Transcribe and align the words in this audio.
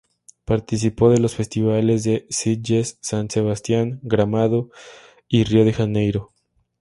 Participó 0.45 1.11
de 1.11 1.19
los 1.19 1.35
festivales 1.35 2.03
de 2.03 2.25
Sitges, 2.31 2.97
San 3.01 3.29
Sebastián, 3.29 3.99
Gramado 4.01 4.71
y 5.27 5.43
Río 5.43 5.63
de 5.63 5.73
Janeiro. 5.73 6.31